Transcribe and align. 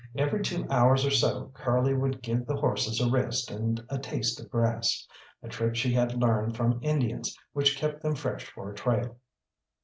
Every 0.15 0.41
two 0.41 0.65
hours 0.71 1.05
or 1.05 1.11
so 1.11 1.51
Curly 1.53 1.93
would 1.93 2.23
give 2.23 2.47
the 2.47 2.55
horses 2.55 2.99
a 2.99 3.07
rest 3.07 3.51
and 3.51 3.85
a 3.87 3.99
taste 3.99 4.39
of 4.39 4.49
grass 4.49 5.07
a 5.43 5.47
trick 5.47 5.75
she 5.75 5.93
had 5.93 6.19
learned 6.19 6.57
from 6.57 6.79
Indians, 6.81 7.37
which 7.53 7.77
kept 7.77 8.01
them 8.01 8.15
fresh 8.15 8.43
for 8.45 8.71
a 8.71 8.75
trail. 8.75 9.19